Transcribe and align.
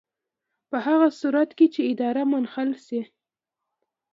په 0.69 0.77
هغه 0.85 1.07
صورت 1.19 1.49
کې 1.57 1.65
چې 1.73 1.81
اداره 1.91 2.23
منحله 2.31 2.77
شي. 2.87 3.01